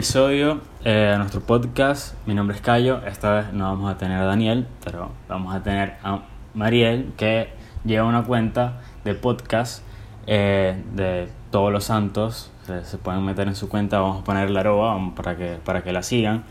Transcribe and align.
episodio, 0.00 0.62
eh, 0.82 1.12
a 1.14 1.18
nuestro 1.18 1.42
podcast. 1.42 2.14
Mi 2.26 2.32
nombre 2.32 2.56
es 2.56 2.62
Cayo. 2.62 3.02
Esta 3.06 3.34
vez 3.34 3.52
no 3.52 3.64
vamos 3.64 3.92
a 3.92 3.98
tener 3.98 4.18
a 4.18 4.24
Daniel, 4.24 4.66
pero 4.82 5.10
vamos 5.28 5.54
a 5.54 5.62
tener 5.62 5.98
a 6.02 6.22
Mariel, 6.54 7.12
que 7.18 7.50
lleva 7.84 8.08
una 8.08 8.24
cuenta 8.24 8.80
de 9.04 9.14
podcast 9.14 9.84
eh, 10.26 10.82
de 10.94 11.28
todos 11.50 11.70
los 11.70 11.84
santos. 11.84 12.50
Se, 12.82 12.96
pueden 12.96 13.22
meter 13.26 13.46
en 13.46 13.54
su 13.54 13.68
cuenta, 13.68 14.00
vamos 14.00 14.22
a 14.22 14.24
poner 14.24 14.48
la 14.48 14.60
arroba 14.60 14.98
para 15.14 15.36
que, 15.36 15.58
para 15.62 15.84
que 15.84 15.92
la 15.92 16.02
sigan. 16.02 16.44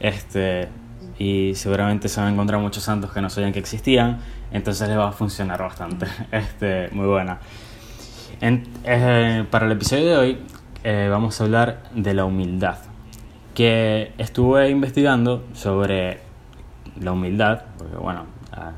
Este, 0.00 0.70
y 1.18 1.52
seguramente 1.56 2.08
se 2.08 2.20
van 2.20 2.30
a 2.30 2.32
encontrar 2.32 2.58
muchos 2.58 2.84
santos 2.84 3.12
que 3.12 3.20
no 3.20 3.28
sabían 3.28 3.52
que 3.52 3.58
existían, 3.58 4.20
entonces 4.50 4.88
les 4.88 4.96
va 4.96 5.10
a 5.10 5.12
funcionar 5.12 5.60
bastante. 5.60 6.06
Este, 6.32 6.88
muy 6.92 7.06
buena. 7.06 7.38
Eh, 8.40 9.44
para 9.50 9.66
el 9.66 9.72
episodio 9.72 10.06
de 10.06 10.16
hoy 10.16 10.38
eh, 10.82 11.08
vamos 11.10 11.38
a 11.38 11.44
hablar 11.44 11.82
de 11.94 12.14
la 12.14 12.24
humildad. 12.24 12.78
Que 13.54 14.12
estuve 14.18 14.68
investigando 14.70 15.44
sobre 15.52 16.20
la 17.00 17.12
humildad, 17.12 17.62
porque 17.78 17.96
bueno, 17.96 18.26
ah, 18.52 18.72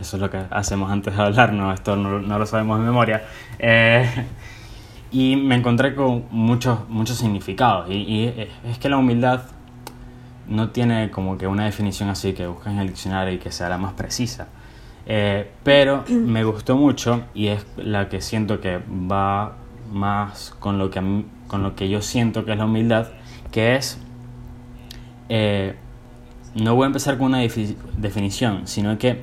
eso 0.00 0.16
es 0.16 0.20
lo 0.20 0.30
que 0.30 0.42
hacemos 0.50 0.90
antes 0.90 1.14
de 1.16 1.22
hablar, 1.22 1.52
no, 1.52 1.72
esto 1.72 1.96
no, 1.96 2.18
lo 2.20 2.46
sabemos 2.46 2.78
de 2.78 2.84
memoria. 2.84 3.24
Eh, 3.58 4.08
y 5.12 5.36
me 5.36 5.56
encontré 5.56 5.94
con 5.94 6.24
muchos, 6.30 6.88
muchos 6.88 7.16
significados. 7.18 7.90
Y, 7.90 8.32
es 8.64 8.78
que 8.78 8.88
la 8.88 8.96
humildad 8.96 9.42
no 10.46 10.70
tiene 10.70 11.10
como 11.10 11.36
que 11.36 11.46
una 11.46 11.64
definición 11.64 12.08
así 12.08 12.32
que 12.32 12.46
busques 12.46 12.72
en 12.72 12.78
el 12.78 12.88
diccionario 12.88 13.34
y 13.34 13.38
que 13.38 13.50
sea 13.50 13.68
la 13.68 13.78
más 13.78 13.92
precisa. 13.94 14.48
Eh, 15.06 15.50
pero 15.62 16.04
me 16.08 16.44
gustó 16.44 16.76
mucho 16.76 17.24
y 17.34 17.48
es 17.48 17.66
la 17.76 18.08
que 18.08 18.20
siento 18.20 18.60
que 18.60 18.78
va 18.78 19.56
más 19.92 20.54
con 20.60 20.78
lo 20.78 20.90
que, 20.90 21.24
con 21.48 21.62
lo 21.62 21.74
que 21.74 21.88
yo 21.88 22.00
siento 22.00 22.44
que 22.44 22.52
es 22.52 22.58
la 22.58 22.66
humildad, 22.66 23.08
que 23.50 23.76
es, 23.76 23.98
eh, 25.28 25.74
no 26.54 26.74
voy 26.74 26.84
a 26.84 26.86
empezar 26.86 27.18
con 27.18 27.28
una 27.28 27.38
definición, 27.38 28.66
sino 28.66 28.98
que 28.98 29.22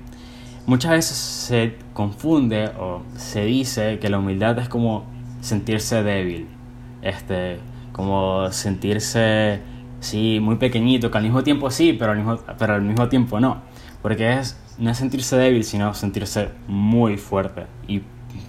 muchas 0.66 0.92
veces 0.92 1.18
se 1.18 1.76
confunde 1.94 2.70
o 2.80 3.02
se 3.16 3.46
dice 3.46 4.00
que 4.00 4.10
la 4.10 4.20
humildad 4.20 4.58
es 4.60 4.70
como 4.70 5.06
sentirse 5.42 6.04
débil, 6.04 6.48
este, 7.02 7.60
como 7.92 8.52
sentirse, 8.52 9.62
sí, 10.00 10.40
muy 10.42 10.56
pequeñito, 10.56 11.10
que 11.12 11.18
al 11.18 11.24
mismo 11.24 11.44
tiempo 11.44 11.72
sí, 11.72 11.94
pero 11.94 12.12
al 12.12 12.18
mismo, 12.18 12.40
pero 12.58 12.76
al 12.76 12.82
mismo 12.82 13.08
tiempo 13.10 13.40
no, 13.40 13.62
porque 14.02 14.34
es, 14.34 14.60
no 14.78 14.92
es 14.92 14.98
sentirse 14.98 15.38
débil, 15.38 15.64
sino 15.64 15.94
sentirse 15.94 16.50
muy 16.68 17.18
fuerte. 17.18 17.66
¿Y 17.88 18.02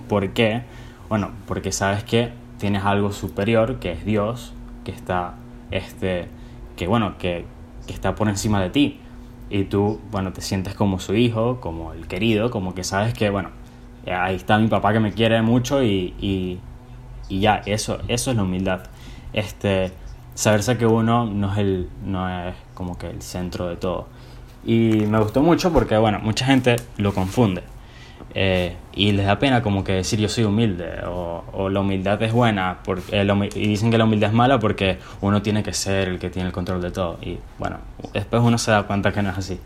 por 0.08 0.28
qué? 0.30 0.62
Bueno, 1.08 1.30
porque 1.46 1.72
sabes 1.72 2.04
que 2.04 2.32
tienes 2.58 2.84
algo 2.84 3.12
superior, 3.12 3.78
que 3.78 3.92
es 3.92 4.04
Dios, 4.04 4.52
que 4.84 4.90
está, 4.90 5.34
este, 5.70 6.28
que 6.77 6.86
bueno, 6.86 7.19
que, 7.19 7.44
está 7.88 8.14
por 8.14 8.28
encima 8.28 8.61
de 8.61 8.70
ti. 8.70 9.00
Y 9.50 9.64
tú, 9.64 9.98
bueno, 10.10 10.33
te 10.33 10.42
sientes 10.42 10.75
como 10.75 10.98
su 11.00 11.14
hijo, 11.14 11.58
como 11.60 11.94
el 11.94 12.06
querido, 12.06 12.50
como 12.50 12.75
que 12.75 12.84
sabes 12.84 13.14
que, 13.14 13.30
bueno, 13.30 13.50
ahí 14.06 14.36
está 14.36 14.58
mi 14.58 14.69
papá 14.69 14.92
que 14.92 15.00
me 15.00 15.12
quiere 15.12 15.41
mucho 15.41 15.83
y, 15.83 16.14
y, 16.20 16.60
y 17.30 17.41
ya, 17.41 17.62
eso, 17.64 17.98
eso 18.08 18.30
es 18.30 18.36
la 18.36 18.42
humildad. 18.42 18.80
Este, 19.33 19.91
saberse 20.34 20.77
que 20.77 20.86
uno 20.86 21.27
no 21.27 21.52
es, 21.52 21.58
el, 21.58 21.88
no 22.05 22.28
es 22.28 22.55
como 22.75 22.98
que 22.98 23.08
el 23.08 23.22
centro 23.22 23.69
de 23.69 23.77
todo. 23.77 24.06
Y 24.64 25.06
me 25.06 25.19
gustó 25.19 25.42
mucho 25.42 25.72
porque, 25.72 25.97
bueno, 25.97 26.20
mucha 26.20 26.44
gente 26.44 26.77
lo 26.97 27.14
confunde. 27.14 27.62
Eh, 28.34 28.76
y 28.92 29.12
les 29.12 29.26
da 29.26 29.38
pena 29.38 29.62
como 29.62 29.84
que 29.84 29.92
decir 29.92 30.18
yo 30.18 30.28
soy 30.28 30.44
humilde 30.44 31.00
o, 31.06 31.44
o 31.52 31.68
la 31.70 31.80
humildad 31.80 32.22
es 32.22 32.32
buena 32.32 32.80
porque, 32.84 33.20
eh, 33.20 33.48
y 33.54 33.68
dicen 33.68 33.90
que 33.90 33.96
la 33.96 34.04
humildad 34.04 34.30
es 34.30 34.34
mala 34.34 34.58
porque 34.58 34.98
uno 35.22 35.40
tiene 35.40 35.62
que 35.62 35.72
ser 35.72 36.08
el 36.08 36.18
que 36.18 36.28
tiene 36.28 36.48
el 36.48 36.52
control 36.52 36.82
de 36.82 36.90
todo 36.90 37.18
y 37.22 37.38
bueno, 37.58 37.78
después 38.12 38.42
uno 38.42 38.58
se 38.58 38.70
da 38.70 38.82
cuenta 38.82 39.12
que 39.12 39.22
no 39.22 39.30
es 39.30 39.38
así. 39.38 39.58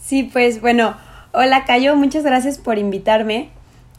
Sí, 0.00 0.24
pues 0.24 0.60
bueno, 0.60 0.96
hola 1.32 1.64
Cayo, 1.64 1.94
muchas 1.94 2.24
gracias 2.24 2.58
por 2.58 2.78
invitarme 2.78 3.50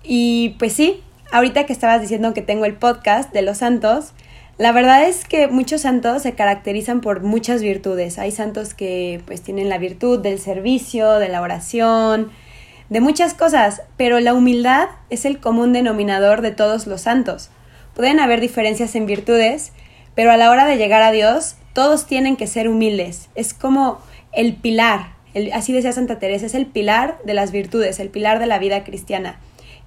y 0.04 0.56
pues 0.60 0.74
sí, 0.74 1.02
ahorita 1.32 1.66
que 1.66 1.74
estabas 1.74 2.02
diciendo 2.02 2.34
que 2.34 2.42
tengo 2.42 2.66
el 2.66 2.74
podcast 2.74 3.32
de 3.32 3.42
los 3.42 3.60
santos, 3.60 4.14
la 4.58 4.72
verdad 4.74 5.06
es 5.06 5.26
que 5.26 5.48
muchos 5.48 5.82
santos 5.82 6.22
se 6.22 6.34
caracterizan 6.34 7.02
por 7.02 7.22
muchas 7.22 7.64
virtudes. 7.64 8.20
Hay 8.20 8.32
santos 8.32 8.76
que 8.76 9.22
pues 9.26 9.42
tienen 9.42 9.70
la 9.70 9.80
virtud 9.80 10.20
del 10.20 10.38
servicio, 10.38 11.14
de 11.14 11.30
la 11.30 11.42
oración, 11.42 12.30
de 12.92 13.00
muchas 13.00 13.34
cosas, 13.34 13.84
pero 13.96 14.20
la 14.20 14.34
humildad 14.34 14.90
es 15.10 15.24
el 15.24 15.40
común 15.40 15.72
denominador 15.72 16.42
de 16.42 16.52
todos 16.52 16.88
los 16.88 17.00
santos. 17.00 17.50
Pueden 17.96 18.20
haber 18.20 18.42
diferencias 18.42 18.96
en 18.96 19.06
virtudes, 19.06 19.72
pero 20.14 20.30
a 20.30 20.36
la 20.36 20.52
hora 20.52 20.66
de 20.66 20.76
llegar 20.76 21.02
a 21.02 21.14
Dios, 21.14 21.56
todos 21.72 22.06
tienen 22.06 22.36
que 22.36 22.48
ser 22.48 22.68
humildes. 22.68 23.30
Es 23.34 23.54
como 23.54 24.02
el 24.34 24.56
pilar, 24.56 25.14
así 25.54 25.72
decía 25.72 25.94
Santa 25.94 26.20
Teresa, 26.20 26.46
es 26.46 26.54
el 26.54 26.66
pilar 26.66 27.18
de 27.24 27.34
las 27.34 27.54
virtudes, 27.54 27.98
el 28.02 28.10
pilar 28.10 28.40
de 28.40 28.48
la 28.48 28.60
vida 28.60 28.84
cristiana. 28.84 29.40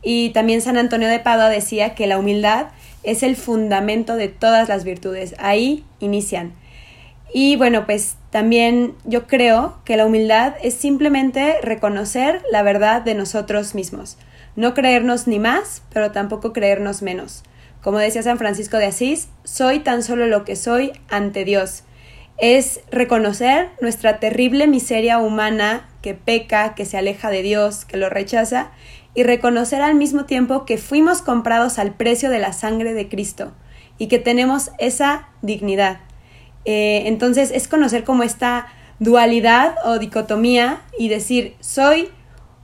Y 0.02 0.30
también 0.30 0.62
San 0.62 0.78
Antonio 0.78 1.08
de 1.08 1.20
Padua 1.20 1.50
decía 1.50 1.94
que 1.94 2.06
la 2.06 2.16
humildad 2.16 2.68
es 3.02 3.22
el 3.22 3.36
fundamento 3.36 4.16
de 4.16 4.28
todas 4.28 4.70
las 4.70 4.82
virtudes. 4.82 5.34
Ahí 5.36 5.84
inician. 6.00 6.54
Y 7.34 7.56
bueno, 7.56 7.84
pues 7.84 8.16
también 8.34 8.96
yo 9.04 9.28
creo 9.28 9.78
que 9.84 9.96
la 9.96 10.06
humildad 10.06 10.54
es 10.60 10.74
simplemente 10.74 11.60
reconocer 11.62 12.42
la 12.50 12.64
verdad 12.64 13.00
de 13.00 13.14
nosotros 13.14 13.76
mismos. 13.76 14.18
No 14.56 14.74
creernos 14.74 15.28
ni 15.28 15.38
más, 15.38 15.82
pero 15.92 16.10
tampoco 16.10 16.52
creernos 16.52 17.00
menos. 17.00 17.44
Como 17.80 17.98
decía 17.98 18.24
San 18.24 18.38
Francisco 18.38 18.76
de 18.78 18.86
Asís, 18.86 19.28
soy 19.44 19.78
tan 19.78 20.02
solo 20.02 20.26
lo 20.26 20.44
que 20.44 20.56
soy 20.56 20.90
ante 21.08 21.44
Dios. 21.44 21.84
Es 22.36 22.80
reconocer 22.90 23.68
nuestra 23.80 24.18
terrible 24.18 24.66
miseria 24.66 25.18
humana 25.18 25.88
que 26.02 26.14
peca, 26.14 26.74
que 26.74 26.86
se 26.86 26.98
aleja 26.98 27.30
de 27.30 27.42
Dios, 27.42 27.84
que 27.84 27.98
lo 27.98 28.10
rechaza, 28.10 28.72
y 29.14 29.22
reconocer 29.22 29.80
al 29.80 29.94
mismo 29.94 30.24
tiempo 30.24 30.64
que 30.64 30.76
fuimos 30.76 31.22
comprados 31.22 31.78
al 31.78 31.94
precio 31.94 32.30
de 32.30 32.40
la 32.40 32.52
sangre 32.52 32.94
de 32.94 33.08
Cristo 33.08 33.52
y 33.96 34.08
que 34.08 34.18
tenemos 34.18 34.72
esa 34.80 35.28
dignidad. 35.40 36.00
Eh, 36.64 37.02
entonces 37.06 37.50
es 37.50 37.68
conocer 37.68 38.04
como 38.04 38.22
esta 38.22 38.68
dualidad 38.98 39.76
o 39.84 39.98
dicotomía 39.98 40.82
y 40.98 41.08
decir, 41.08 41.54
soy 41.60 42.08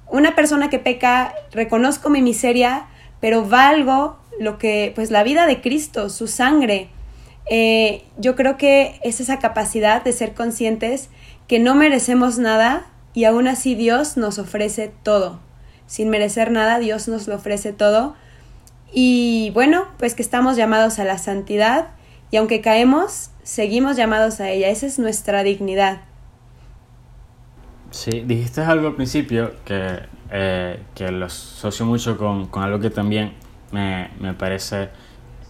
una 0.09 0.35
persona 0.35 0.71
que 0.71 0.79
peca, 0.79 1.35
reconozco 1.53 2.11
mi 2.11 2.23
miseria, 2.23 2.87
pero 3.21 3.45
valgo 3.45 4.19
lo 4.39 4.59
que, 4.59 4.93
pues 4.95 5.11
la 5.11 5.23
vida 5.23 5.47
de 5.47 5.61
Cristo, 5.61 6.09
su 6.09 6.27
sangre. 6.27 6.89
Eh, 7.51 8.05
yo 8.19 8.37
creo 8.37 8.57
que 8.57 8.99
es 9.03 9.21
esa 9.21 9.39
capacidad 9.39 10.03
de 10.03 10.13
ser 10.13 10.35
conscientes 10.35 11.11
que 11.47 11.59
no 11.59 11.75
merecemos 11.75 12.39
nada 12.39 12.87
y 13.13 13.25
aún 13.25 13.49
así 13.49 13.75
Dios 13.75 14.17
nos 14.17 14.39
ofrece 14.39 14.93
todo. 15.03 15.41
Sin 15.87 16.09
merecer 16.09 16.53
nada, 16.53 16.79
Dios 16.79 17.09
nos 17.09 17.27
lo 17.27 17.35
ofrece 17.35 17.73
todo. 17.73 18.15
Y 18.93 19.51
bueno, 19.53 19.87
pues 19.99 20.15
que 20.15 20.23
estamos 20.23 20.57
llamados 20.57 20.99
a 20.99 21.05
la 21.05 21.19
santidad 21.19 21.89
y 22.31 22.37
aunque 22.37 22.61
caemos, 22.61 23.31
seguimos 23.43 23.97
llamados 23.97 24.41
a 24.41 24.51
ella. 24.51 24.69
Esa 24.69 24.87
es 24.87 24.99
nuestra 24.99 25.43
dignidad. 25.43 26.03
Sí, 27.91 28.23
dijiste 28.25 28.61
algo 28.61 28.89
al 28.89 28.95
principio 28.95 29.53
que, 29.65 30.01
eh, 30.31 30.81
que 30.95 31.11
lo 31.11 31.27
asocio 31.27 31.85
mucho 31.85 32.17
con, 32.17 32.47
con 32.47 32.63
algo 32.63 32.79
que 32.79 32.91
también 32.91 33.35
me, 33.73 34.11
me, 34.21 34.33
parece 34.33 34.91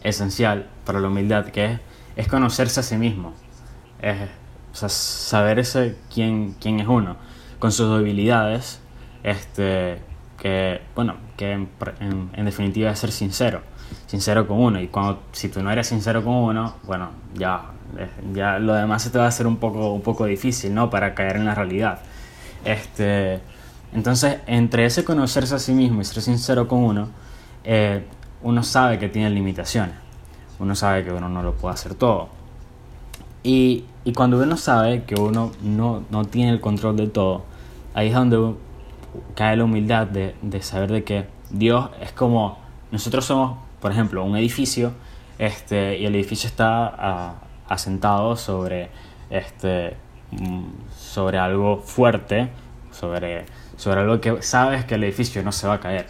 esencial 0.03 0.67
para 0.87 1.01
la 1.01 1.09
humildad, 1.09 1.47
que 1.47 1.67
es, 1.67 1.81
es 2.17 2.29
conocerse 2.29 2.81
a 2.81 2.83
sí 2.83 2.97
mismo. 2.97 3.35
Es 4.01 4.17
o 4.73 4.75
sea, 4.75 4.89
saber 4.89 5.59
ese 5.59 5.97
quién, 6.13 6.55
quién 6.61 6.81
es 6.81 6.87
uno, 6.87 7.17
con 7.59 7.73
sus 7.73 7.99
debilidades, 7.99 8.81
este, 9.23 9.99
que, 10.41 10.81
bueno, 10.97 11.17
que 11.37 11.53
en, 11.53 11.69
en, 12.01 12.31
en 12.33 12.45
definitiva 12.45 12.91
es 12.91 12.99
ser 12.99 13.13
sincero 13.13 13.63
sincero 14.07 14.47
con 14.47 14.59
uno. 14.59 14.81
Y 14.81 14.89
cuando, 14.89 15.23
si 15.33 15.49
tú 15.49 15.63
no 15.63 15.71
eres 15.71 15.87
sincero 15.87 16.25
con 16.25 16.35
uno, 16.35 16.75
bueno, 16.85 17.11
ya, 17.35 17.71
ya 18.33 18.59
lo 18.59 18.75
demás 18.75 19.03
se 19.03 19.11
te 19.11 19.19
va 19.19 19.25
a 19.25 19.29
hacer 19.29 19.47
un 19.47 19.57
poco, 19.57 19.93
un 19.93 20.03
poco 20.03 20.27
difícil, 20.27 20.75
¿no? 20.75 20.91
Para 20.91 21.15
caer 21.15 21.37
en 21.37 21.45
la 21.45 21.55
realidad. 21.55 22.01
Este, 22.65 23.41
entonces, 23.93 24.39
entre 24.47 24.85
ese 24.85 25.05
conocerse 25.05 25.55
a 25.55 25.59
sí 25.59 25.73
mismo 25.73 26.01
y 26.01 26.05
ser 26.05 26.23
sincero 26.23 26.69
con 26.69 26.85
uno, 26.85 27.09
eh, 27.65 28.05
uno 28.43 28.63
sabe 28.63 28.99
que 28.99 29.09
tiene 29.09 29.31
limitaciones. 29.31 29.95
Uno 30.59 30.75
sabe 30.75 31.05
que 31.05 31.13
uno 31.13 31.29
no 31.29 31.43
lo 31.43 31.55
puede 31.55 31.75
hacer 31.75 31.95
todo. 31.95 32.29
Y, 33.43 33.85
y 34.05 34.13
cuando 34.13 34.39
uno 34.39 34.57
sabe 34.57 35.05
que 35.05 35.15
uno 35.15 35.53
no, 35.63 36.05
no, 36.11 36.25
tiene 36.27 36.51
el 36.51 36.61
control 36.61 36.97
de 36.97 37.07
todo, 37.07 37.45
ahí 37.95 38.09
es 38.09 38.15
donde 38.15 38.55
cae 39.35 39.57
la 39.57 39.65
humildad 39.65 40.07
de, 40.07 40.35
de 40.43 40.63
saber 40.63 40.91
de 40.91 41.05
que 41.05 41.27
Dios 41.51 41.91
es 42.01 42.13
como 42.13 42.59
nosotros 42.91 43.25
somos 43.25 43.59
por 43.81 43.91
ejemplo, 43.91 44.25
un 44.25 44.37
edificio 44.37 44.93
este, 45.39 45.99
y 45.99 46.07
el 46.07 46.15
edificio 46.15 46.49
está 46.49 46.87
ah, 46.87 47.35
asentado 47.69 48.37
sobre, 48.37 48.91
este, 49.31 49.97
mm, 50.33 50.65
sobre 50.97 51.39
algo 51.39 51.79
fuerte, 51.79 52.51
sobre, 52.91 53.47
sobre 53.77 54.01
algo 54.01 54.21
que 54.21 54.43
sabes 54.43 54.85
que 54.85 54.97
el 54.97 55.05
edificio 55.05 55.43
no 55.43 55.53
se 55.53 55.67
va 55.67 55.75
a 55.75 55.81
caer, 55.81 56.07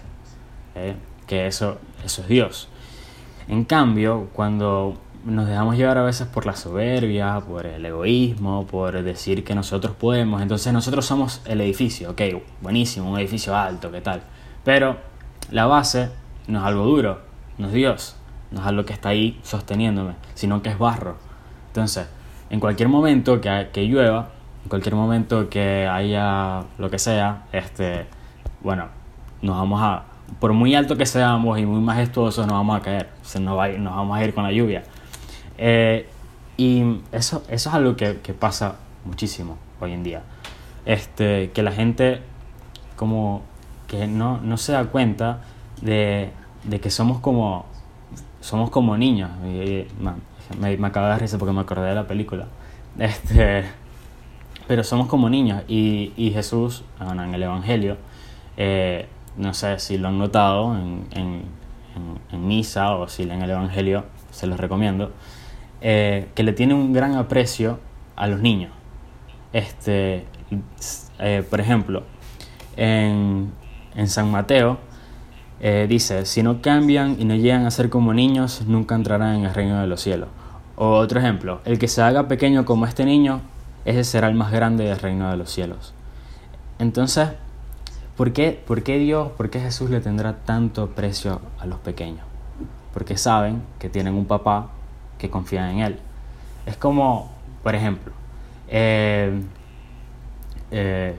¿eh? 0.74 0.96
que 1.26 1.46
eso, 1.46 1.78
eso 2.04 2.22
es 2.22 2.28
Dios. 2.28 2.68
En 3.46 3.64
cambio, 3.64 4.28
cuando 4.32 4.96
nos 5.24 5.46
dejamos 5.46 5.76
llevar 5.76 5.98
a 5.98 6.02
veces 6.02 6.26
por 6.26 6.46
la 6.46 6.56
soberbia, 6.56 7.40
por 7.40 7.66
el 7.66 7.84
egoísmo, 7.84 8.66
por 8.66 9.02
decir 9.02 9.44
que 9.44 9.54
nosotros 9.54 9.94
podemos. 9.94 10.40
Entonces 10.42 10.72
nosotros 10.72 11.04
somos 11.04 11.42
el 11.44 11.60
edificio, 11.60 12.10
ok, 12.10 12.22
buenísimo, 12.60 13.10
un 13.10 13.18
edificio 13.18 13.56
alto, 13.56 13.90
¿qué 13.90 14.00
tal? 14.00 14.22
Pero 14.64 14.96
la 15.50 15.66
base 15.66 16.10
no 16.46 16.60
es 16.60 16.64
algo 16.64 16.84
duro, 16.84 17.20
no 17.58 17.68
es 17.68 17.72
Dios, 17.72 18.16
no 18.50 18.60
es 18.60 18.66
algo 18.66 18.84
que 18.84 18.92
está 18.92 19.10
ahí 19.10 19.38
sosteniéndome, 19.42 20.14
sino 20.34 20.62
que 20.62 20.70
es 20.70 20.78
barro. 20.78 21.16
Entonces, 21.68 22.08
en 22.48 22.60
cualquier 22.60 22.88
momento 22.88 23.40
que, 23.40 23.68
que 23.72 23.84
llueva, 23.84 24.30
en 24.64 24.68
cualquier 24.68 24.94
momento 24.94 25.48
que 25.48 25.86
haya 25.86 26.64
lo 26.78 26.90
que 26.90 26.98
sea, 26.98 27.44
este, 27.52 28.06
bueno, 28.62 28.86
nos 29.42 29.56
vamos 29.56 29.80
a, 29.82 30.04
por 30.38 30.52
muy 30.52 30.74
alto 30.74 30.96
que 30.96 31.06
seamos 31.06 31.58
y 31.58 31.66
muy 31.66 31.80
majestuosos, 31.80 32.46
nos 32.46 32.54
vamos 32.54 32.78
a 32.78 32.82
caer, 32.82 33.08
se 33.22 33.40
nos, 33.40 33.58
va, 33.58 33.68
nos 33.68 33.94
vamos 33.94 34.18
a 34.18 34.24
ir 34.24 34.34
con 34.34 34.44
la 34.44 34.52
lluvia. 34.52 34.82
Eh, 35.62 36.08
y 36.56 36.82
eso, 37.12 37.42
eso 37.48 37.68
es 37.68 37.74
algo 37.74 37.94
que, 37.94 38.20
que, 38.22 38.32
pasa 38.32 38.76
muchísimo 39.04 39.58
hoy 39.78 39.92
en 39.92 40.02
día. 40.02 40.22
Este, 40.86 41.50
que 41.50 41.62
la 41.62 41.70
gente 41.70 42.22
como 42.96 43.42
que 43.86 44.06
no, 44.06 44.40
no 44.40 44.56
se 44.56 44.72
da 44.72 44.86
cuenta 44.86 45.42
de, 45.82 46.30
de, 46.64 46.80
que 46.80 46.90
somos 46.90 47.20
como, 47.20 47.66
somos 48.40 48.70
como 48.70 48.96
niños. 48.96 49.30
Y, 49.44 49.86
me, 50.58 50.76
me 50.78 50.86
acabo 50.86 51.06
de 51.06 51.12
dar 51.12 51.20
risa 51.20 51.36
porque 51.38 51.52
me 51.52 51.60
acordé 51.60 51.88
de 51.88 51.94
la 51.94 52.06
película. 52.06 52.46
Este, 52.98 53.64
pero 54.66 54.82
somos 54.82 55.08
como 55.08 55.28
niños. 55.28 55.62
Y, 55.68 56.12
y 56.16 56.30
Jesús, 56.30 56.84
bueno, 56.98 57.22
en 57.22 57.34
el 57.34 57.42
Evangelio, 57.42 57.98
eh, 58.56 59.06
no 59.36 59.52
sé 59.52 59.78
si 59.78 59.98
lo 59.98 60.08
han 60.08 60.18
notado 60.18 60.74
en, 60.74 61.06
en, 61.12 61.42
en, 61.94 62.18
en 62.32 62.46
misa 62.46 62.94
o 62.94 63.08
si 63.08 63.24
en 63.24 63.42
el 63.42 63.50
Evangelio, 63.50 64.04
se 64.30 64.46
los 64.46 64.58
recomiendo 64.58 65.12
eh, 65.80 66.28
que 66.34 66.42
le 66.42 66.52
tiene 66.52 66.74
un 66.74 66.92
gran 66.92 67.16
aprecio 67.16 67.78
a 68.16 68.26
los 68.26 68.40
niños. 68.40 68.72
Este, 69.52 70.26
eh, 71.18 71.44
por 71.48 71.60
ejemplo, 71.60 72.04
en, 72.76 73.50
en 73.94 74.08
San 74.08 74.30
Mateo 74.30 74.78
eh, 75.62 75.86
dice, 75.88 76.24
si 76.24 76.42
no 76.42 76.62
cambian 76.62 77.16
y 77.18 77.26
no 77.26 77.34
llegan 77.34 77.66
a 77.66 77.70
ser 77.70 77.90
como 77.90 78.14
niños, 78.14 78.62
nunca 78.66 78.94
entrarán 78.94 79.36
en 79.36 79.44
el 79.44 79.54
reino 79.54 79.80
de 79.80 79.86
los 79.86 80.00
cielos. 80.00 80.28
O 80.76 80.92
otro 80.92 81.20
ejemplo, 81.20 81.60
el 81.66 81.78
que 81.78 81.88
se 81.88 82.00
haga 82.00 82.28
pequeño 82.28 82.64
como 82.64 82.86
este 82.86 83.04
niño, 83.04 83.42
ese 83.84 84.04
será 84.04 84.28
el 84.28 84.34
más 84.34 84.52
grande 84.52 84.84
del 84.84 84.98
reino 84.98 85.30
de 85.30 85.36
los 85.36 85.50
cielos. 85.50 85.92
Entonces, 86.78 87.28
¿por 88.16 88.32
qué, 88.32 88.58
¿por 88.66 88.82
qué 88.82 88.98
Dios, 88.98 89.32
por 89.32 89.50
qué 89.50 89.60
Jesús 89.60 89.90
le 89.90 90.00
tendrá 90.00 90.38
tanto 90.38 90.82
aprecio 90.82 91.42
a 91.58 91.66
los 91.66 91.78
pequeños? 91.80 92.24
Porque 92.94 93.18
saben 93.18 93.62
que 93.78 93.90
tienen 93.90 94.14
un 94.14 94.24
papá 94.24 94.70
que 95.20 95.30
confían 95.30 95.70
en 95.70 95.78
él. 95.80 95.98
Es 96.66 96.76
como, 96.76 97.30
por 97.62 97.74
ejemplo, 97.74 98.12
eh, 98.68 99.40
eh, 100.70 101.14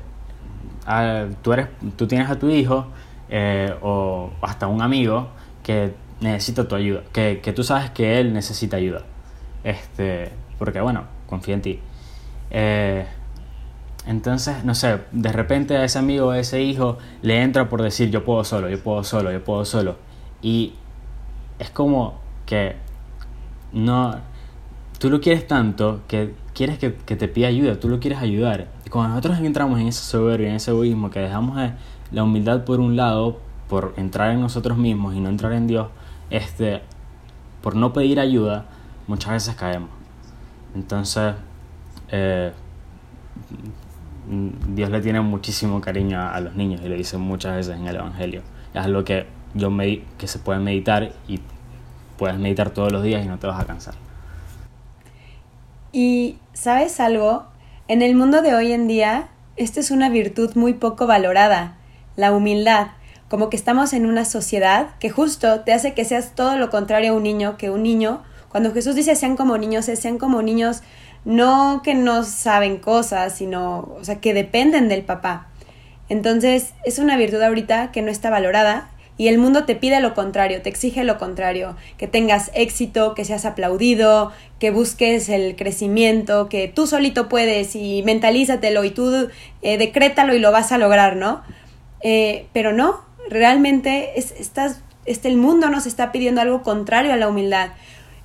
a, 0.85 1.25
tú, 1.41 1.53
eres, 1.53 1.67
tú 1.95 2.07
tienes 2.07 2.29
a 2.29 2.39
tu 2.39 2.49
hijo 2.49 2.87
eh, 3.29 3.73
o 3.81 4.31
hasta 4.41 4.67
un 4.67 4.81
amigo 4.81 5.29
que 5.63 5.93
necesita 6.19 6.67
tu 6.67 6.75
ayuda, 6.75 7.03
que, 7.13 7.39
que, 7.41 7.53
tú 7.53 7.63
sabes 7.63 7.91
que 7.91 8.19
él 8.19 8.33
necesita 8.33 8.77
ayuda, 8.77 9.03
este, 9.63 10.31
porque 10.57 10.81
bueno, 10.81 11.03
confía 11.27 11.55
en 11.55 11.61
ti. 11.61 11.79
entonces, 14.07 14.63
no 14.63 14.75
sé, 14.75 14.99
de 15.11 15.31
repente 15.31 15.77
a 15.77 15.83
ese 15.83 15.99
amigo 15.99 16.31
a 16.31 16.39
ese 16.39 16.61
hijo 16.61 16.97
le 17.21 17.41
entra 17.41 17.69
por 17.69 17.81
decir 17.81 18.09
yo 18.09 18.23
puedo 18.23 18.43
solo, 18.43 18.69
yo 18.69 18.81
puedo 18.83 19.03
solo, 19.03 19.31
yo 19.31 19.43
puedo 19.43 19.65
solo. 19.65 19.97
Y 20.41 20.73
es 21.59 21.69
como 21.69 22.19
que 22.45 22.75
no, 23.73 24.15
tú 24.99 25.09
lo 25.09 25.21
quieres 25.21 25.47
tanto 25.47 26.01
que 26.07 26.33
quieres 26.53 26.77
que, 26.77 26.93
que, 26.93 27.15
te 27.15 27.27
pida 27.27 27.47
ayuda, 27.47 27.79
tú 27.79 27.89
lo 27.89 27.99
quieres 27.99 28.19
ayudar. 28.19 28.67
Y 28.85 28.89
cuando 28.89 29.09
nosotros 29.15 29.39
entramos 29.39 29.79
en 29.79 29.87
ese 29.87 30.03
soberbia, 30.03 30.49
en 30.49 30.55
ese 30.55 30.71
egoísmo, 30.71 31.09
que 31.09 31.19
dejamos 31.19 31.57
la 32.11 32.23
humildad 32.23 32.65
por 32.65 32.79
un 32.79 32.95
lado, 32.95 33.39
por 33.69 33.93
entrar 33.97 34.31
en 34.31 34.41
nosotros 34.41 34.77
mismos 34.77 35.15
y 35.15 35.19
no 35.19 35.29
entrar 35.29 35.53
en 35.53 35.67
Dios, 35.67 35.87
este, 36.29 36.81
por 37.61 37.75
no 37.75 37.93
pedir 37.93 38.19
ayuda, 38.19 38.65
muchas 39.07 39.33
veces 39.33 39.55
caemos. 39.55 39.89
Entonces, 40.75 41.33
eh, 42.09 42.51
Dios 44.67 44.89
le 44.89 45.01
tiene 45.01 45.21
muchísimo 45.21 45.81
cariño 45.81 46.19
a, 46.19 46.35
a, 46.35 46.41
los 46.41 46.55
niños 46.55 46.81
y 46.83 46.89
lo 46.89 46.95
dice 46.95 47.17
muchas 47.17 47.55
veces 47.55 47.77
en 47.77 47.87
el 47.87 47.95
Evangelio. 47.95 48.41
Es 48.73 48.83
algo 48.83 49.03
que, 49.03 49.25
yo 49.53 49.69
me, 49.69 50.03
que 50.17 50.27
se 50.27 50.39
puede 50.39 50.59
meditar 50.59 51.11
y 51.27 51.39
puedes 52.21 52.37
meditar 52.37 52.69
todos 52.69 52.91
los 52.91 53.01
días 53.01 53.25
y 53.25 53.27
no 53.27 53.39
te 53.39 53.47
vas 53.47 53.59
a 53.59 53.65
cansar. 53.65 53.95
Y, 55.91 56.37
¿sabes 56.53 56.99
algo? 56.99 57.45
En 57.87 58.03
el 58.03 58.13
mundo 58.13 58.43
de 58.43 58.53
hoy 58.53 58.73
en 58.73 58.87
día, 58.87 59.29
esta 59.55 59.79
es 59.79 59.89
una 59.89 60.07
virtud 60.07 60.51
muy 60.53 60.73
poco 60.73 61.07
valorada, 61.07 61.77
la 62.15 62.31
humildad. 62.31 62.89
Como 63.27 63.49
que 63.49 63.57
estamos 63.57 63.93
en 63.93 64.05
una 64.05 64.23
sociedad 64.23 64.89
que 64.99 65.09
justo 65.09 65.61
te 65.61 65.73
hace 65.73 65.95
que 65.95 66.05
seas 66.05 66.35
todo 66.35 66.57
lo 66.57 66.69
contrario 66.69 67.13
a 67.13 67.15
un 67.15 67.23
niño, 67.23 67.57
que 67.57 67.71
un 67.71 67.81
niño, 67.81 68.21
cuando 68.49 68.71
Jesús 68.71 68.93
dice 68.93 69.15
sean 69.15 69.35
como 69.35 69.57
niños, 69.57 69.89
es 69.89 69.97
sean 69.97 70.19
como 70.19 70.43
niños 70.43 70.83
no 71.25 71.81
que 71.83 71.95
no 71.95 72.23
saben 72.23 72.77
cosas, 72.77 73.33
sino, 73.33 73.95
o 73.99 74.03
sea, 74.03 74.21
que 74.21 74.35
dependen 74.35 74.89
del 74.89 75.01
papá. 75.01 75.47
Entonces, 76.07 76.75
es 76.85 76.99
una 76.99 77.17
virtud 77.17 77.41
ahorita 77.41 77.91
que 77.91 78.03
no 78.03 78.11
está 78.11 78.29
valorada 78.29 78.91
y 79.21 79.27
el 79.27 79.37
mundo 79.37 79.65
te 79.65 79.75
pide 79.75 79.99
lo 79.99 80.15
contrario, 80.15 80.63
te 80.63 80.69
exige 80.69 81.03
lo 81.03 81.19
contrario, 81.19 81.75
que 81.99 82.07
tengas 82.07 82.49
éxito, 82.55 83.13
que 83.13 83.23
seas 83.23 83.45
aplaudido, 83.45 84.31
que 84.57 84.71
busques 84.71 85.29
el 85.29 85.55
crecimiento, 85.55 86.49
que 86.49 86.67
tú 86.67 86.87
solito 86.87 87.29
puedes 87.29 87.75
y 87.75 88.01
mentalízatelo 88.01 88.83
y 88.83 88.89
tú 88.89 89.29
eh, 89.61 89.77
decrétalo 89.77 90.33
y 90.33 90.39
lo 90.39 90.51
vas 90.51 90.71
a 90.71 90.79
lograr, 90.79 91.17
¿no? 91.17 91.43
Eh, 92.01 92.47
pero 92.51 92.73
no, 92.73 93.01
realmente 93.29 94.13
es, 94.15 94.31
estás, 94.31 94.81
este, 95.05 95.27
el 95.27 95.37
mundo 95.37 95.69
nos 95.69 95.85
está 95.85 96.11
pidiendo 96.11 96.41
algo 96.41 96.63
contrario 96.63 97.13
a 97.13 97.15
la 97.15 97.27
humildad. 97.27 97.69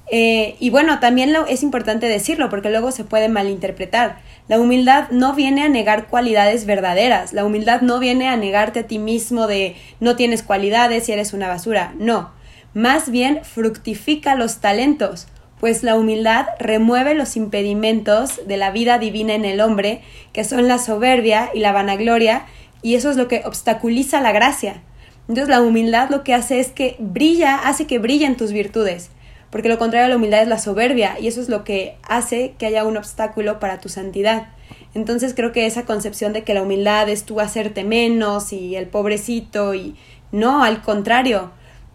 Eh, 0.09 0.57
y 0.61 0.71
bueno, 0.71 1.01
también 1.01 1.33
lo, 1.33 1.47
es 1.47 1.63
importante 1.63 2.07
decirlo 2.07 2.49
porque 2.49 2.71
luego 2.71 2.93
se 2.93 3.05
puede 3.05 3.29
malinterpretar. 3.29 4.19
La 4.49 4.61
humildad 4.61 5.09
no 5.11 5.35
viene 5.35 5.63
a 5.63 5.69
negar 5.69 6.07
cualidades 6.07 6.67
verdaderas. 6.67 7.33
La 7.33 7.45
humildad 7.45 7.81
no 7.81 7.99
viene 7.99 8.29
a 8.29 8.37
negarte 8.37 8.81
a 8.81 8.87
ti 8.87 8.99
mismo 8.99 9.47
de 9.47 9.75
no 9.99 10.15
tienes 10.15 10.43
cualidades 10.43 11.09
y 11.09 11.13
eres 11.13 11.33
una 11.33 11.49
basura. 11.49 11.95
No. 11.99 12.31
Más 12.73 13.11
bien 13.11 13.41
fructifica 13.43 14.35
los 14.35 14.61
talentos, 14.61 15.27
pues 15.59 15.83
la 15.83 15.97
humildad 15.97 16.47
remueve 16.61 17.15
los 17.15 17.37
impedimentos 17.37 18.47
de 18.47 18.59
la 18.59 18.71
vida 18.71 18.99
divina 18.99 19.35
en 19.35 19.47
el 19.47 19.61
hombre, 19.61 20.03
que 20.33 20.45
son 20.45 20.69
la 20.69 20.79
soberbia 20.79 21.51
y 21.55 21.61
la 21.61 21.73
vanagloria, 21.73 22.45
y 22.83 22.95
eso 22.95 23.11
es 23.11 23.17
lo 23.17 23.29
que 23.29 23.43
obstaculiza 23.47 24.21
la 24.21 24.33
gracia. 24.33 24.83
Entonces 25.23 25.49
la 25.49 25.63
humildad 25.63 26.11
lo 26.11 26.23
que 26.23 26.35
hace 26.35 26.61
es 26.61 26.69
que 26.69 26.97
brilla, 26.99 27.57
hace 27.57 27.87
que 27.87 27.99
brillen 27.99 28.37
tus 28.37 28.53
virtudes 28.53 29.11
porque 29.51 29.69
lo 29.69 29.79
contrario 29.79 30.07
a 30.07 30.09
la 30.09 30.17
humildad 30.17 30.43
es 30.43 30.49
la 30.49 30.59
soberbia 30.59 31.19
y 31.21 31.29
eso 31.29 31.41
es 31.41 31.49
lo 31.49 31.65
que 31.65 31.97
hace 32.03 32.55
que 32.59 32.67
haya 32.67 32.85
un 32.85 32.97
obstáculo 32.97 33.59
para 33.59 33.81
tu 33.81 33.89
santidad. 33.89 34.49
Entonces 34.95 35.35
creo 35.35 35.53
que 35.53 35.67
esa 35.67 35.85
concepción 35.85 36.33
de 36.33 36.43
que 36.43 36.55
la 36.55 36.63
humildad 36.63 37.09
es 37.09 37.25
tú 37.25 37.41
hacerte 37.41 37.85
menos 37.85 38.53
y 38.53 38.77
el 38.77 38.87
pobrecito 38.87 39.75
y 39.75 39.95
no, 40.33 40.65
al 40.65 40.83
contrario. 40.83 41.51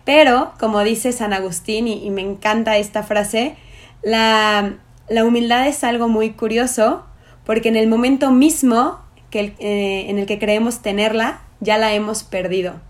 Pero, 0.05 0.53
como 0.59 0.83
dice 0.83 1.11
San 1.11 1.33
Agustín, 1.33 1.87
y, 1.87 2.09
me 2.09 2.21
encanta 2.21 2.77
esta 2.77 3.03
frase, 3.03 3.55
la, 4.01 4.75
la, 5.09 5.25
humildad 5.25 5.67
es 5.67 5.83
algo 5.83 6.07
muy 6.07 6.31
curioso 6.31 7.05
porque 7.45 7.69
en 7.69 7.75
el 7.75 7.87
momento 7.87 8.31
mismo 8.31 8.99
que 9.29 9.53
eh, 9.59 10.09
en 10.09 10.17
el 10.17 10.25
que 10.25 10.39
creemos 10.39 10.81
tenerla, 10.81 11.41
ya 11.59 11.77
la 11.77 11.93
hemos 11.93 12.23
perdido. 12.23 12.81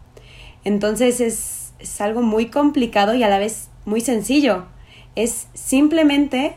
Entonces 0.63 1.19
es, 1.19 1.73
es 1.79 2.01
algo 2.01 2.21
muy 2.21 2.47
complicado 2.47 3.13
y 3.13 3.23
a 3.23 3.29
la 3.29 3.39
vez 3.39 3.70
muy 3.85 4.01
sencillo. 4.01 4.65
Es 5.15 5.47
simplemente 5.53 6.55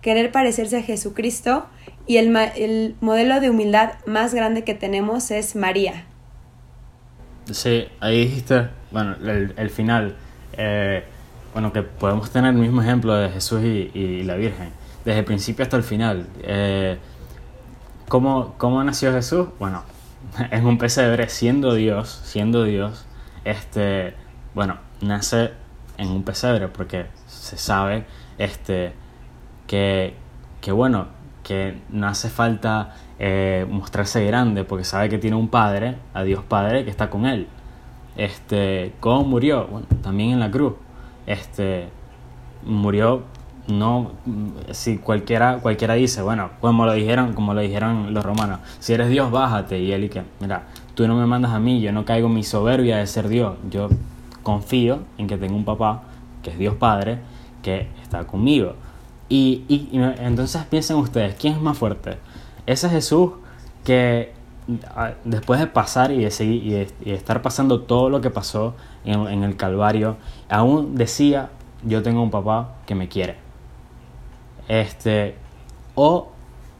querer 0.00 0.32
parecerse 0.32 0.78
a 0.78 0.82
Jesucristo 0.82 1.66
y 2.06 2.16
el, 2.16 2.36
el, 2.56 2.96
modelo 3.00 3.40
de 3.40 3.50
humildad 3.50 3.92
más 4.06 4.34
grande 4.34 4.64
que 4.64 4.74
tenemos 4.74 5.30
es 5.30 5.54
María. 5.54 6.04
Sí, 7.50 7.86
ahí 8.00 8.24
dijiste, 8.24 8.68
bueno, 8.90 9.14
el, 9.22 9.54
el 9.56 9.70
final, 9.70 10.16
eh, 10.54 11.04
bueno, 11.52 11.72
que 11.72 11.82
podemos 11.82 12.30
tener 12.30 12.52
el 12.54 12.60
mismo 12.60 12.82
ejemplo 12.82 13.14
de 13.14 13.30
Jesús 13.30 13.62
y, 13.62 13.90
y 13.94 14.22
la 14.24 14.34
Virgen, 14.34 14.70
desde 15.04 15.20
el 15.20 15.24
principio 15.24 15.62
hasta 15.62 15.76
el 15.76 15.82
final. 15.84 16.26
Eh, 16.42 16.98
¿cómo, 18.08 18.54
¿Cómo 18.58 18.82
nació 18.82 19.12
Jesús? 19.12 19.48
Bueno, 19.58 19.84
en 20.50 20.66
un 20.66 20.78
pesebre, 20.78 21.28
siendo 21.28 21.74
Dios, 21.74 22.20
siendo 22.24 22.64
Dios, 22.64 23.06
este, 23.44 24.14
bueno, 24.54 24.78
nace 25.00 25.52
en 25.98 26.08
un 26.08 26.22
pesebre 26.22 26.68
porque 26.68 27.06
se 27.26 27.56
sabe 27.56 28.04
este, 28.38 28.92
que, 29.66 30.14
que, 30.60 30.72
bueno, 30.72 31.06
que 31.42 31.78
no 31.90 32.08
hace 32.08 32.28
falta 32.28 32.94
eh, 33.18 33.66
mostrarse 33.68 34.24
grande 34.24 34.64
porque 34.64 34.84
sabe 34.84 35.08
que 35.08 35.18
tiene 35.18 35.36
un 35.36 35.48
padre, 35.48 35.96
a 36.14 36.22
Dios 36.22 36.44
Padre, 36.44 36.84
que 36.84 36.90
está 36.90 37.10
con 37.10 37.26
él. 37.26 37.48
Este, 38.16 38.92
¿Cómo 39.00 39.24
murió? 39.24 39.66
Bueno, 39.66 39.86
también 40.02 40.30
en 40.30 40.40
la 40.40 40.50
cruz. 40.50 40.74
Este, 41.26 41.88
murió 42.64 43.24
no, 43.68 44.12
si 44.72 44.98
cualquiera, 44.98 45.58
cualquiera 45.58 45.94
dice, 45.94 46.22
bueno, 46.22 46.50
como 46.60 46.84
lo 46.84 46.92
dijeron, 46.92 47.32
como 47.32 47.54
lo 47.54 47.60
dijeron 47.60 48.12
los 48.12 48.24
romanos, 48.24 48.60
si 48.80 48.92
eres 48.92 49.08
Dios, 49.08 49.30
bájate. 49.30 49.78
Y 49.78 49.92
él 49.92 50.04
y 50.04 50.10
mira, 50.40 50.64
tú 50.94 51.06
no 51.06 51.16
me 51.16 51.26
mandas 51.26 51.52
a 51.52 51.60
mí, 51.60 51.80
yo 51.80 51.92
no 51.92 52.04
caigo 52.04 52.28
en 52.28 52.34
mi 52.34 52.42
soberbia 52.42 52.96
de 52.98 53.06
ser 53.06 53.28
Dios. 53.28 53.56
Yo 53.70 53.88
confío 54.42 55.00
en 55.18 55.26
que 55.26 55.36
tengo 55.36 55.56
un 55.56 55.64
papá, 55.64 56.02
que 56.42 56.50
es 56.50 56.58
Dios 56.58 56.74
Padre, 56.74 57.18
que 57.62 57.88
está 58.02 58.26
conmigo. 58.26 58.74
Y, 59.28 59.64
y, 59.68 59.88
entonces 60.18 60.64
piensen 60.66 60.96
ustedes, 60.96 61.34
¿quién 61.36 61.54
es 61.54 61.60
más 61.60 61.78
fuerte? 61.78 62.18
Ese 62.66 62.88
Jesús 62.88 63.32
que 63.84 64.32
ah, 64.94 65.12
después 65.24 65.58
de 65.58 65.66
pasar 65.66 66.12
y 66.12 66.22
de, 66.22 66.30
seguir, 66.30 66.66
y 66.66 66.70
de, 66.70 67.14
estar 67.14 67.40
pasando 67.42 67.80
todo 67.82 68.10
lo 68.10 68.20
que 68.20 68.30
pasó 68.30 68.74
en, 69.04 69.26
en 69.28 69.42
el 69.42 69.56
Calvario, 69.56 70.16
aún 70.48 70.96
decía, 70.96 71.50
yo 71.82 72.02
tengo 72.02 72.22
un 72.22 72.30
papá 72.30 72.74
que 72.86 72.94
me 72.94 73.08
quiere. 73.08 73.36
Este, 74.68 75.36
o 75.94 76.30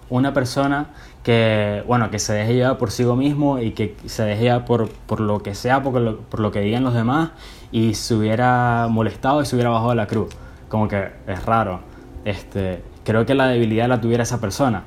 una 0.08 0.32
persona 0.32 0.90
que, 1.22 1.84
bueno, 1.86 2.10
que 2.10 2.18
se 2.18 2.32
deje 2.32 2.54
llevar 2.54 2.78
por 2.78 2.90
sí 2.90 3.04
mismo 3.04 3.58
y 3.58 3.72
que 3.72 3.96
se 4.06 4.24
deje 4.24 4.44
llevar 4.44 4.64
por, 4.64 4.88
por 4.90 5.20
lo 5.20 5.42
que 5.42 5.54
sea, 5.54 5.82
por 5.82 6.00
lo, 6.00 6.20
por 6.20 6.40
lo 6.40 6.50
que 6.50 6.60
digan 6.60 6.84
los 6.84 6.94
demás, 6.94 7.30
y 7.70 7.94
se 7.94 8.14
hubiera 8.14 8.88
molestado 8.90 9.40
y 9.42 9.46
se 9.46 9.54
hubiera 9.56 9.70
bajado 9.70 9.90
de 9.90 9.96
la 9.96 10.06
cruz. 10.06 10.34
Como 10.68 10.88
que 10.88 11.10
es 11.26 11.44
raro. 11.44 11.80
Este, 12.24 12.82
creo 13.04 13.26
que 13.26 13.34
la 13.34 13.46
debilidad 13.46 13.88
la 13.88 14.00
tuviera 14.00 14.22
esa 14.22 14.40
persona. 14.40 14.84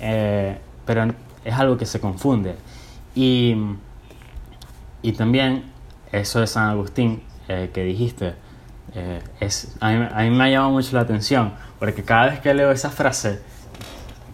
Eh, 0.00 0.58
pero 0.84 1.06
es 1.44 1.54
algo 1.54 1.76
que 1.76 1.86
se 1.86 2.00
confunde. 2.00 2.54
Y, 3.14 3.56
y 5.02 5.12
también 5.12 5.64
eso 6.12 6.40
de 6.40 6.46
San 6.46 6.68
Agustín 6.68 7.22
eh, 7.48 7.70
que 7.72 7.82
dijiste, 7.84 8.34
eh, 8.94 9.20
es, 9.40 9.76
a 9.80 9.90
mí, 9.90 10.06
a, 10.10 10.22
mí, 10.22 10.30
me 10.30 10.44
ha 10.44 10.48
llamado 10.50 10.72
mucho 10.72 10.94
la 10.94 11.02
atención, 11.02 11.52
porque 11.78 12.02
cada 12.04 12.30
vez 12.30 12.40
que 12.40 12.54
leo 12.54 12.70
esa 12.70 12.90
frase, 12.90 13.40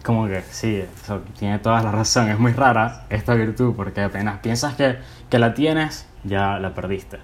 como 0.05 0.27
que 0.27 0.43
sí, 0.51 0.85
tiene 1.39 1.57
toda 1.57 1.81
la 1.81 1.91
razón, 1.91 2.29
es 2.29 2.37
muy 2.37 2.51
rara 2.51 3.05
esta 3.09 3.33
virtud, 3.33 3.73
porque 3.75 4.01
apenas 4.01 4.37
piensas 4.39 4.75
que, 4.75 4.97
que 5.31 5.39
la 5.39 5.55
tienes, 5.55 6.05
ya 6.23 6.59
la 6.59 6.75
perdiste. 6.75 7.17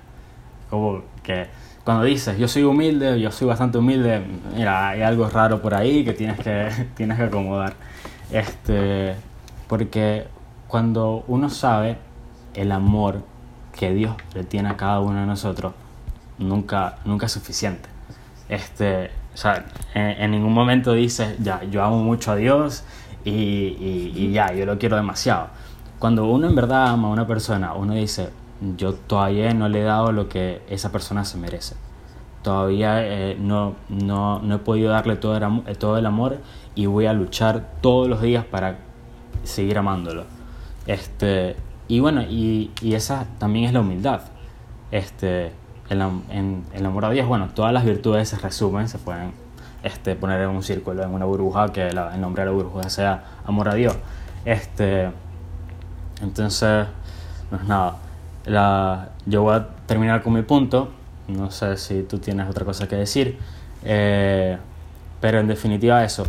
Como 0.71 1.03
que 1.21 1.47
cuando 1.83 2.03
dices, 2.03 2.39
yo 2.39 2.47
soy 2.47 2.63
humilde, 2.63 3.19
yo 3.21 3.31
soy 3.31 3.47
bastante 3.47 3.77
humilde, 3.77 4.23
mira, 4.55 4.89
hay 4.89 5.03
algo 5.03 5.29
raro 5.29 5.61
por 5.61 5.75
ahí 5.75 6.03
que 6.03 6.13
tienes 6.13 6.39
que, 6.39 6.69
tienes 6.95 7.19
que 7.19 7.23
acomodar. 7.25 7.75
Este, 8.31 9.15
porque 9.67 10.25
cuando 10.67 11.23
uno 11.27 11.51
sabe 11.51 11.97
el 12.55 12.71
amor 12.71 13.23
que 13.77 13.93
Dios 13.93 14.15
le 14.33 14.43
tiene 14.43 14.69
a 14.69 14.77
cada 14.77 15.01
uno 15.01 15.19
de 15.19 15.27
nosotros, 15.27 15.73
nunca, 16.39 16.97
nunca 17.05 17.27
es 17.27 17.31
suficiente. 17.31 17.87
Este, 18.49 19.11
o 19.33 19.37
sea, 19.37 19.65
en, 19.93 20.31
ningún 20.31 20.53
momento 20.53 20.93
dices, 20.93 21.37
ya, 21.39 21.63
yo 21.63 21.83
amo 21.83 22.03
mucho 22.03 22.31
a 22.31 22.35
Dios 22.35 22.83
y, 23.23 23.31
y, 23.31 24.31
ya, 24.31 24.53
yo 24.53 24.65
lo 24.65 24.77
quiero 24.77 24.97
demasiado. 24.97 25.47
Cuando 25.99 26.25
uno 26.25 26.47
en 26.47 26.55
verdad 26.55 26.87
ama 26.87 27.07
a 27.07 27.11
una 27.11 27.27
persona, 27.27 27.73
uno 27.73 27.93
dice, 27.93 28.29
yo 28.77 28.93
todavía 28.93 29.53
no 29.53 29.69
le 29.69 29.81
he 29.81 29.83
dado 29.83 30.11
lo 30.11 30.27
que 30.27 30.61
esa 30.69 30.91
persona 30.91 31.23
se 31.23 31.37
merece. 31.37 31.75
Todavía 32.43 33.05
eh, 33.05 33.37
no, 33.39 33.75
no, 33.89 34.39
no, 34.39 34.55
he 34.55 34.59
podido 34.59 34.91
darle 34.91 35.15
todo 35.15 35.37
el, 35.37 35.77
todo 35.77 35.97
el 35.97 36.05
amor 36.05 36.39
y 36.75 36.87
voy 36.87 37.05
a 37.05 37.13
luchar 37.13 37.71
todos 37.81 38.09
los 38.09 38.21
días 38.21 38.43
para 38.45 38.79
seguir 39.43 39.77
amándolo. 39.77 40.25
Este, 40.87 41.55
y 41.87 41.99
bueno, 41.99 42.23
y, 42.23 42.71
y 42.81 42.95
esa 42.95 43.27
también 43.37 43.65
es 43.65 43.73
la 43.73 43.81
humildad. 43.81 44.21
Este, 44.91 45.53
en, 45.91 46.63
el 46.73 46.85
amor 46.85 47.05
a 47.05 47.09
Dios, 47.09 47.27
bueno, 47.27 47.49
todas 47.53 47.73
las 47.73 47.83
virtudes 47.83 48.29
se 48.29 48.37
resumen, 48.37 48.87
se 48.87 48.97
pueden 48.97 49.31
este, 49.83 50.15
poner 50.15 50.41
en 50.41 50.49
un 50.49 50.63
círculo, 50.63 51.03
en 51.03 51.09
una 51.09 51.25
burbuja, 51.25 51.71
que 51.73 51.87
el 51.87 52.21
nombre 52.21 52.43
de 52.43 52.49
la 52.49 52.55
burbuja 52.55 52.89
sea 52.89 53.23
amor 53.45 53.69
a 53.69 53.75
Dios. 53.75 53.95
Este, 54.45 55.11
entonces, 56.21 56.87
no 57.49 57.57
es 57.57 57.63
nada. 57.65 57.97
La, 58.45 59.09
yo 59.25 59.43
voy 59.43 59.55
a 59.55 59.67
terminar 59.85 60.23
con 60.23 60.33
mi 60.33 60.41
punto. 60.41 60.89
No 61.27 61.51
sé 61.51 61.77
si 61.77 62.03
tú 62.03 62.19
tienes 62.19 62.49
otra 62.49 62.65
cosa 62.65 62.87
que 62.87 62.95
decir. 62.95 63.37
Eh, 63.83 64.57
pero 65.19 65.39
en 65.39 65.47
definitiva 65.47 66.03
eso. 66.03 66.25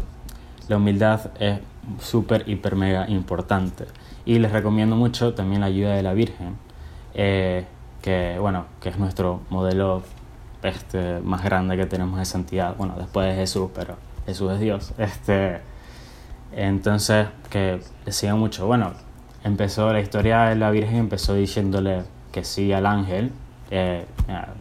La 0.68 0.76
humildad 0.76 1.30
es 1.40 1.58
súper, 2.00 2.48
hiper, 2.48 2.76
mega 2.76 3.08
importante. 3.08 3.86
Y 4.24 4.38
les 4.38 4.52
recomiendo 4.52 4.96
mucho 4.96 5.34
también 5.34 5.60
la 5.60 5.66
ayuda 5.66 5.94
de 5.94 6.02
la 6.02 6.12
Virgen. 6.12 6.56
Eh, 7.14 7.64
que, 8.02 8.36
bueno, 8.38 8.66
que 8.80 8.90
es 8.90 8.98
nuestro 8.98 9.40
modelo 9.48 10.02
este, 10.62 11.20
más 11.20 11.42
grande 11.42 11.76
que 11.76 11.86
tenemos 11.86 12.18
de 12.18 12.24
santidad. 12.24 12.76
Bueno, 12.76 12.94
después 12.98 13.28
de 13.28 13.34
Jesús, 13.34 13.70
pero 13.74 13.96
Jesús 14.26 14.52
es 14.52 14.60
Dios. 14.60 14.92
Este, 14.98 15.60
entonces, 16.52 17.28
que 17.48 17.80
sigan 18.08 18.38
mucho. 18.38 18.66
Bueno, 18.66 18.92
empezó 19.44 19.92
la 19.92 20.00
historia 20.00 20.42
de 20.44 20.56
la 20.56 20.70
Virgen, 20.70 20.96
empezó 20.96 21.34
diciéndole 21.34 22.02
que 22.32 22.44
sí 22.44 22.72
al 22.72 22.86
ángel, 22.86 23.32
eh, 23.70 24.04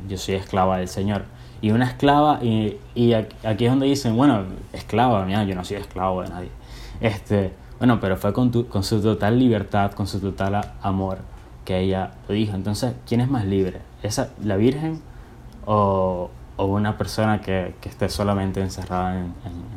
yo 0.07 0.17
soy 0.17 0.35
esclava 0.35 0.77
del 0.77 0.87
Señor. 0.87 1.23
Y 1.61 1.71
una 1.71 1.85
esclava, 1.85 2.39
y, 2.41 2.79
y 2.95 3.13
aquí 3.13 3.65
es 3.65 3.71
donde 3.71 3.85
dicen, 3.85 4.15
bueno, 4.15 4.43
esclava, 4.73 5.25
mira, 5.25 5.43
yo 5.43 5.55
no 5.55 5.63
soy 5.63 5.77
esclavo 5.77 6.21
de 6.21 6.29
nadie. 6.29 6.49
Este, 7.01 7.53
bueno, 7.79 7.99
pero 7.99 8.17
fue 8.17 8.33
con, 8.33 8.51
con 8.63 8.83
su 8.83 9.01
total 9.01 9.37
libertad, 9.39 9.91
con 9.91 10.07
su 10.07 10.19
total 10.19 10.73
amor 10.81 11.30
que 11.71 11.79
ella 11.79 12.11
lo 12.27 12.35
dijo. 12.35 12.55
Entonces, 12.55 12.93
¿quién 13.07 13.21
es 13.21 13.29
más 13.29 13.45
libre? 13.45 13.79
¿Esa, 14.03 14.31
¿La 14.43 14.57
Virgen 14.57 15.01
o, 15.65 16.29
o 16.57 16.65
una 16.65 16.97
persona 16.97 17.41
que, 17.41 17.73
que, 17.81 17.89
esté 17.89 18.09
solamente 18.09 18.59
encerrada 18.59 19.19
en, 19.19 19.33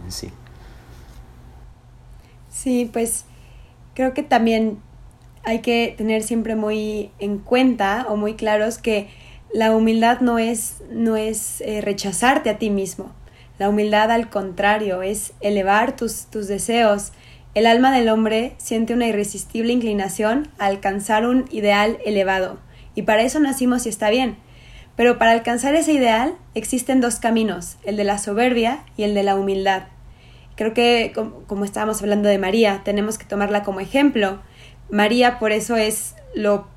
sí? 0.08 0.30
Sí, 2.50 2.90
pues 2.92 3.24
creo 3.94 4.14
que 4.14 4.22
también 4.22 4.78
hay 5.44 5.60
que 5.60 5.94
tener 5.96 6.22
siempre 6.22 6.56
muy 6.56 7.10
en 7.18 7.38
cuenta 7.38 8.06
o 8.08 8.16
muy 8.16 8.34
claros 8.34 8.78
que 8.78 9.08
la 9.52 9.72
humildad 9.76 10.20
no 10.20 10.38
es, 10.38 10.82
no 10.90 11.16
es 11.16 11.60
eh, 11.60 11.80
rechazarte 11.80 12.50
a 12.50 12.58
ti 12.58 12.70
mismo. 12.70 13.12
La 13.58 13.68
humildad 13.68 14.10
al 14.10 14.30
contrario 14.30 15.02
es 15.02 15.32
elevar 15.40 15.94
tus, 15.94 16.26
tus 16.26 16.48
deseos, 16.48 17.12
el 17.54 17.66
alma 17.66 17.92
del 17.92 18.08
hombre 18.08 18.54
siente 18.58 18.94
una 18.94 19.06
irresistible 19.06 19.72
inclinación 19.72 20.48
a 20.58 20.66
alcanzar 20.66 21.26
un 21.26 21.46
ideal 21.50 21.98
elevado, 22.04 22.58
y 22.94 23.02
para 23.02 23.22
eso 23.22 23.40
nacimos 23.40 23.86
y 23.86 23.88
está 23.88 24.10
bien. 24.10 24.36
Pero 24.96 25.18
para 25.18 25.32
alcanzar 25.32 25.74
ese 25.74 25.92
ideal 25.92 26.34
existen 26.54 27.00
dos 27.00 27.16
caminos, 27.16 27.76
el 27.84 27.96
de 27.96 28.04
la 28.04 28.18
soberbia 28.18 28.84
y 28.96 29.02
el 29.02 29.14
de 29.14 29.24
la 29.24 29.34
humildad. 29.34 29.84
Creo 30.56 30.72
que, 30.72 31.12
como 31.46 31.64
estábamos 31.64 32.00
hablando 32.00 32.28
de 32.28 32.38
María, 32.38 32.82
tenemos 32.84 33.18
que 33.18 33.24
tomarla 33.24 33.64
como 33.64 33.80
ejemplo. 33.80 34.40
María 34.88 35.40
por 35.40 35.50
eso 35.50 35.74
es 35.76 36.14
lo 36.34 36.68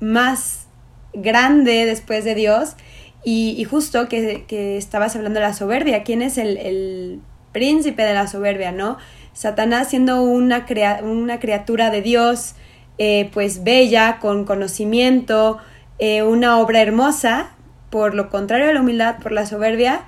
más 0.00 0.68
grande 1.12 1.84
después 1.86 2.24
de 2.24 2.34
Dios 2.36 2.76
y, 3.24 3.64
justo 3.64 4.08
que, 4.08 4.76
estabas 4.76 5.16
hablando 5.16 5.40
de 5.40 5.46
la 5.46 5.54
soberbia, 5.54 6.04
¿quién 6.04 6.22
es 6.22 6.38
el, 6.38 7.20
príncipe 7.52 8.02
de 8.02 8.14
la 8.14 8.26
soberbia, 8.26 8.72
no? 8.72 8.98
Satanás 9.34 9.90
siendo 9.90 10.22
una, 10.22 10.64
una 11.02 11.38
criatura 11.40 11.90
de 11.90 12.00
Dios, 12.00 12.54
eh, 12.96 13.28
pues 13.32 13.64
bella, 13.64 14.18
con 14.20 14.44
conocimiento, 14.44 15.58
eh, 15.98 16.22
una 16.22 16.58
obra 16.58 16.80
hermosa, 16.80 17.50
por 17.90 18.14
lo 18.14 18.30
contrario 18.30 18.68
de 18.68 18.74
la 18.74 18.80
humildad, 18.80 19.18
por 19.18 19.32
la 19.32 19.44
soberbia, 19.46 20.06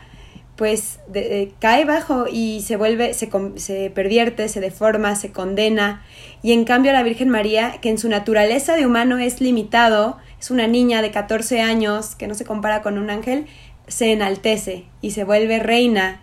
pues 0.56 1.00
eh, 1.12 1.52
cae 1.61 1.85
bajo 1.85 2.26
y 2.30 2.62
se 2.62 2.76
vuelve, 2.76 3.12
se, 3.12 3.28
se, 3.56 3.90
pervierte, 3.90 4.49
se 4.49 4.61
deforma, 4.61 5.14
se 5.14 5.30
condena. 5.30 6.02
Y 6.42 6.52
en 6.52 6.64
cambio 6.64 6.92
la 6.92 7.02
Virgen 7.02 7.28
María, 7.28 7.78
que 7.80 7.90
en 7.90 7.99
su 7.99 8.09
naturaleza 8.09 8.75
de 8.75 8.87
humano 8.87 9.18
es 9.18 9.40
limitado, 9.40 10.16
es 10.40 10.50
una 10.50 10.66
niña 10.66 11.02
de 11.02 11.11
14 11.11 11.61
años 11.61 12.14
que 12.14 12.26
no 12.26 12.35
se 12.35 12.45
compara 12.45 12.80
con 12.80 12.97
un 12.97 13.11
ángel, 13.11 13.47
se 13.87 14.12
enaltece 14.12 14.85
y 15.00 15.11
se 15.11 15.25
vuelve 15.25 15.59
reina 15.59 16.23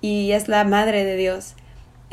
y 0.00 0.32
es 0.32 0.48
la 0.48 0.64
madre 0.64 1.04
de 1.04 1.16
Dios. 1.16 1.56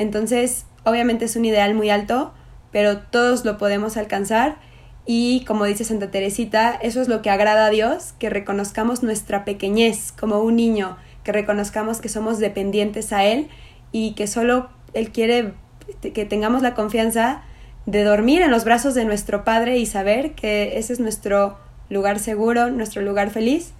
Entonces, 0.00 0.64
obviamente 0.84 1.26
es 1.26 1.36
un 1.36 1.44
ideal 1.44 1.74
muy 1.74 1.90
alto, 1.90 2.32
pero 2.72 3.00
todos 3.00 3.44
lo 3.44 3.58
podemos 3.58 3.98
alcanzar 3.98 4.56
y 5.04 5.44
como 5.44 5.66
dice 5.66 5.84
Santa 5.84 6.10
Teresita, 6.10 6.72
eso 6.80 7.02
es 7.02 7.08
lo 7.08 7.20
que 7.20 7.28
agrada 7.28 7.66
a 7.66 7.70
Dios, 7.70 8.14
que 8.18 8.30
reconozcamos 8.30 9.02
nuestra 9.02 9.44
pequeñez 9.44 10.12
como 10.18 10.40
un 10.40 10.56
niño, 10.56 10.96
que 11.22 11.32
reconozcamos 11.32 12.00
que 12.00 12.08
somos 12.08 12.38
dependientes 12.38 13.12
a 13.12 13.24
Él 13.24 13.48
y 13.92 14.14
que 14.14 14.26
solo 14.26 14.70
Él 14.94 15.10
quiere 15.10 15.52
que 16.00 16.24
tengamos 16.24 16.62
la 16.62 16.74
confianza 16.74 17.42
de 17.84 18.02
dormir 18.02 18.40
en 18.40 18.50
los 18.50 18.64
brazos 18.64 18.94
de 18.94 19.04
nuestro 19.04 19.44
Padre 19.44 19.76
y 19.76 19.84
saber 19.84 20.32
que 20.32 20.78
ese 20.78 20.94
es 20.94 21.00
nuestro 21.00 21.58
lugar 21.90 22.20
seguro, 22.20 22.70
nuestro 22.70 23.02
lugar 23.02 23.28
feliz 23.28 23.74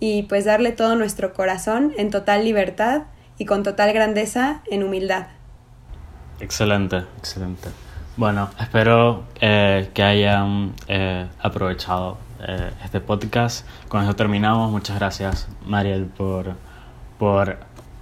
y 0.00 0.22
pues 0.22 0.46
darle 0.46 0.72
todo 0.72 0.96
nuestro 0.96 1.34
corazón 1.34 1.92
en 1.98 2.08
total 2.08 2.42
libertad 2.46 3.02
y 3.36 3.44
con 3.44 3.62
total 3.62 3.92
grandeza 3.92 4.62
en 4.70 4.82
humildad. 4.82 5.26
Excelente, 6.42 7.04
excelente. 7.18 7.68
Bueno, 8.16 8.50
espero 8.58 9.22
eh, 9.40 9.90
que 9.94 10.02
hayan 10.02 10.74
eh, 10.88 11.28
aprovechado 11.40 12.18
eh, 12.46 12.72
este 12.84 12.98
podcast. 13.00 13.64
Con 13.86 14.02
eso 14.02 14.16
terminamos. 14.16 14.68
Muchas 14.72 14.98
gracias, 14.98 15.48
Mariel, 15.64 16.06
por, 16.06 16.56
por 17.16 17.58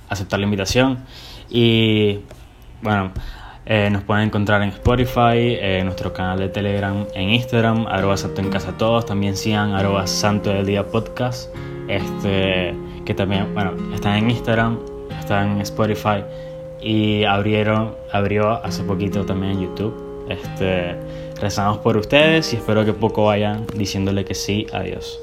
aceptar 0.08 0.40
la 0.40 0.44
invitación. 0.44 1.04
Y 1.50 2.20
bueno, 2.80 3.12
eh, 3.66 3.90
nos 3.92 4.04
pueden 4.04 4.24
encontrar 4.24 4.62
en 4.62 4.70
Spotify, 4.70 5.58
en 5.60 5.84
nuestro 5.84 6.14
canal 6.14 6.38
de 6.38 6.48
Telegram, 6.48 7.06
en 7.14 7.28
Instagram, 7.28 7.86
arroba 7.88 8.16
santo 8.16 8.40
en 8.40 8.48
casa 8.48 8.72
todos. 8.78 9.04
También 9.04 9.36
sigan 9.36 9.74
arroba 9.74 10.06
santo 10.06 10.48
del 10.48 10.64
día 10.64 10.86
podcast, 10.86 11.54
este, 11.88 12.74
que 13.04 13.12
también, 13.12 13.52
bueno, 13.52 13.74
están 13.94 14.16
en 14.16 14.30
Instagram, 14.30 14.78
están 15.20 15.56
en 15.56 15.60
Spotify 15.60 16.24
y 16.80 17.24
abrieron, 17.24 17.94
abrió 18.10 18.50
hace 18.50 18.82
poquito 18.82 19.24
también 19.24 19.52
en 19.52 19.60
YouTube. 19.62 20.26
Este, 20.28 20.96
rezamos 21.40 21.78
por 21.78 21.96
ustedes 21.96 22.52
y 22.52 22.56
espero 22.56 22.84
que 22.84 22.92
poco 22.92 23.24
vayan 23.24 23.66
diciéndole 23.74 24.24
que 24.24 24.34
sí. 24.34 24.66
Adiós. 24.72 25.20